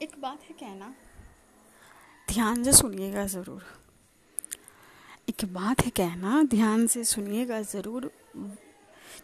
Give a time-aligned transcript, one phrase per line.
[0.00, 0.86] एक बात है कहना।
[2.28, 3.62] ध्यान से सुनिएगा ज़रूर।
[5.28, 8.10] एक बात है कहना, ध्यान से सुनिएगा ज़रूर।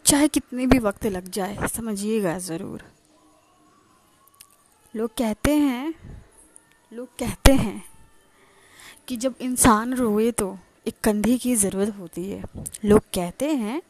[0.05, 2.83] चाहे कितने भी वक्त लग जाए, समझिएगा ज़रूर।
[4.93, 5.93] लोग कहते हैं,
[6.91, 7.83] लोग कहते हैं
[9.07, 10.57] कि जब इंसान रोए तो
[10.87, 12.43] एक कंधे की ज़रूरत होती है।
[12.85, 13.81] लोग कहते हैं,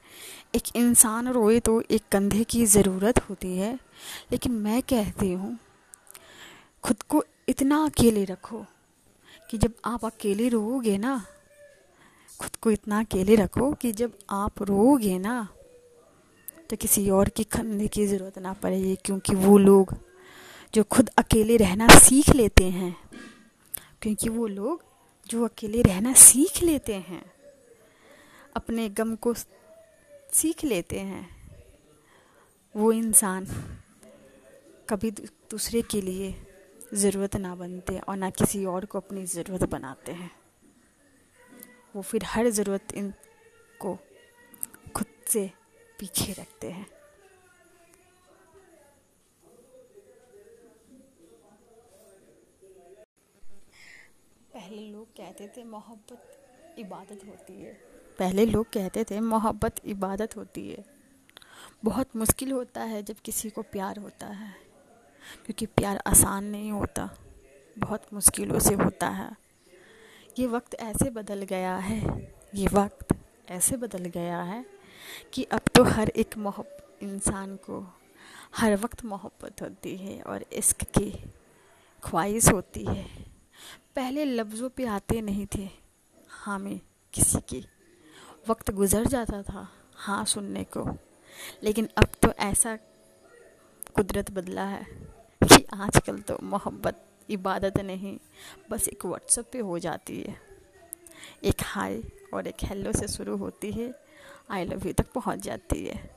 [0.55, 3.77] एक इंसान रोए तो एक कंधे की ज़रूरत होती है।
[4.31, 5.57] लेकिन मैं कहती हूँ
[6.87, 8.65] खुद को इतना अकेले रखो
[9.49, 11.25] कि जब आप अकेले रोओगे ना,
[12.39, 15.47] खुद को इतना अकेले रखो कि जब आप रोओगे ना
[16.69, 19.93] तो किसी और की खंदे की ज़रूरत ना पड़ेगी, क्योंकि वो लोग
[20.73, 22.95] जो खुद अकेले रहना सीख लेते हैं,
[24.01, 24.83] क्योंकि वो लोग
[25.29, 27.23] जो अकेले रहना सीख लेते हैं,
[28.55, 31.29] अपने गम को सीख लेते हैं।
[32.75, 33.47] वो इंसान
[34.89, 36.35] कभी दूसरे के लिए
[36.93, 40.31] ज़रूरत ना बनते और ना किसी और को अपनी ज़रूरत बनाते हैं।
[41.95, 43.13] वो फिर हर ज़रूरत इन
[43.79, 43.97] को
[44.95, 45.51] खुद से
[45.99, 46.85] पीछे रखते हैं।
[54.53, 57.73] पहले लोग कहते थे मोहब्बत इबादत होती है।
[58.19, 60.85] पहले लोग कहते थे मोहब्बत इबादत होती है।
[61.85, 64.66] बहुत मुश्किल होता है जब किसी को प्यार होता है।
[65.45, 67.09] क्योंकि प्यार आसान नहीं होता,
[67.77, 69.29] बहुत मुश्किलों से होता है।
[70.37, 71.99] ये वक्त ऐसे बदल गया है,
[72.55, 73.15] ये वक्त
[73.49, 74.65] ऐसे बदल गया है
[75.33, 77.85] कि अब तो हर एक मोहब्बत इंसान को,
[78.55, 81.11] हर वक्त मोहब्बत होती है और इश्क की
[82.03, 83.05] ख्वाहिश होती है।
[83.95, 85.67] पहले लफ्ज़ों पे आते नहीं थे।
[86.29, 86.79] हाँ में
[87.13, 87.65] किसी की
[88.49, 90.85] वक्त गुज़र जाता था हाँ सुनने को।
[91.63, 92.75] लेकिन अब तो ऐसा
[93.95, 94.85] कुदरत बदला है।
[95.73, 98.19] आजकल तो मोहब्बत, इबादत नहीं,
[98.69, 100.41] बस एक व्हाट्सएप पे हो जाती है।
[101.43, 103.93] एक हाय और एक हेलो से शुरू होती है।
[104.51, 106.16] आई लव यू तक पहुँच जाती है।